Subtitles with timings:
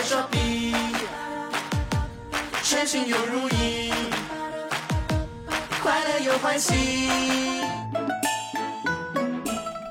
[0.00, 0.74] 在 Shopee，
[2.62, 3.92] 顺心又如意，
[5.82, 7.10] 快乐又欢喜。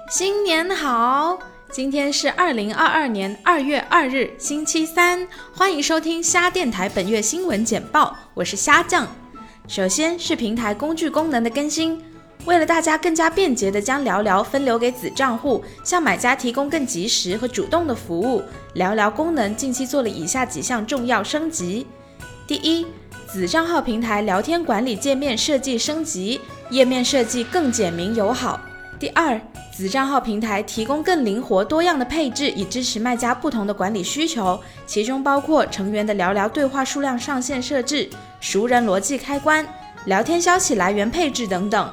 [0.09, 1.37] 新年好！
[1.71, 9.07] 今天是二零二二年二月二日，星期三，欢迎收听虾电台本月新闻简报，我是虾酱。
[9.67, 12.03] 首先是平台工具功能的更新，
[12.45, 18.41] 为了大家更加便捷地将聊聊分流给子账户，向买家提供更及时和主动的服务，
[18.73, 21.85] 聊聊功能近期做了以下几项重要升级：
[22.47, 22.87] 第一，
[23.27, 26.39] 子账号平台聊天管理界面设计升级，
[26.71, 28.59] 页面设计更简明友好；
[28.97, 29.39] 第二，
[29.75, 39.67] 子账号平台提供更灵活多样的配置，以支持卖家不同的管理需求，其中包括成员的聊聊对话数量上限设置、熟人逻辑开关、
[40.05, 41.91] 聊天消息来源配置等等。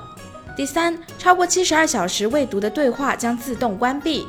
[0.57, 4.27] 第三，超过七十二小时未读的对话将自动关闭。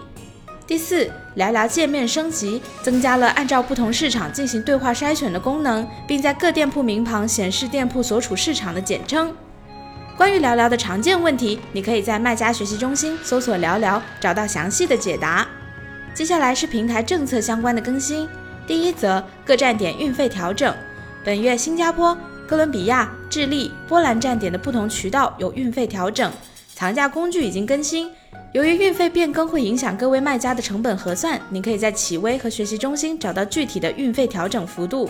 [0.67, 9.33] 第四，聊聊界面升级，增加了按照不同市场进行对话筛选的功能，并在各店铺名旁显示店铺所处市场的简称。
[10.17, 15.47] 关于聊聊的常见问题，你可以在卖家学习中心搜索“聊聊”，找到详细的解答。
[16.13, 18.27] 接下来是平台政策相关的更新。
[18.67, 20.75] 第一则，各站点运费调整。
[21.23, 26.31] 本月新加坡、哥伦比亚、智利、波兰站点的不同渠道有运费调整，
[26.73, 28.09] 藏价工具已经更新。
[28.53, 35.09] 由于运费变更会影响各位卖家的成本核算，您可以在企微和学习中心找到具体的运费调整幅度。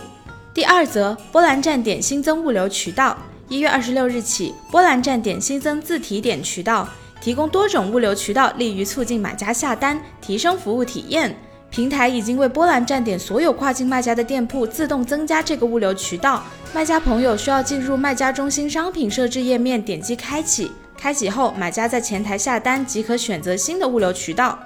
[0.52, 3.16] 第二则，波兰站点新增物流渠道。
[3.48, 6.90] 一月二十六日起，波兰站点新增自提点渠道，
[7.22, 11.38] 提供多种物流渠道，利于促进买家下单，提升服务体验。
[11.78, 20.72] 平台已经为波兰站点所有跨境卖家的店铺自动增加这个物流渠道，卖家朋友需要进入卖家中心商品设置页面，点击开启。
[20.98, 24.58] 开启后，买家在前台下单即可选择新的物流渠道。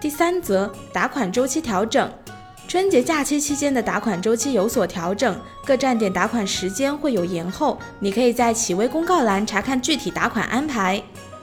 [0.00, 2.08] 第三则，打款周期调整。
[2.68, 7.76] 春节假期期间的打款周期有所调整，各站点打款时间会有延后。
[7.98, 11.02] 你可以在企微公告栏查看具体打款安排。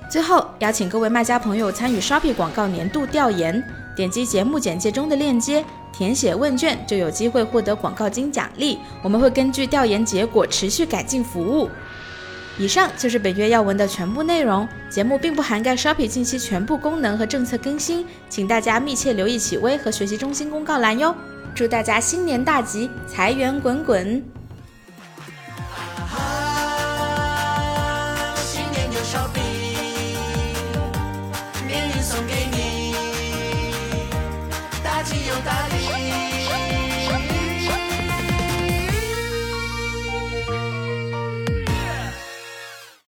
[0.10, 3.62] 最后，邀请各位卖家朋友参与 Shopee 广告年度调研，
[3.96, 5.64] 点击节目简介中的链接，
[5.94, 8.78] 填写问卷就有机会获得广告金奖励。
[9.02, 11.70] 我们会根据调研结果持续改进服务。
[12.58, 14.68] 以上就是本月要闻的全部内容。
[14.90, 21.16] 节目并不涵盖 Shopee 近期全部功能和政策更新，请大家密切留意企微和学习中心公告栏哟。
[21.54, 24.24] 祝大家新年大吉，财源滚滚！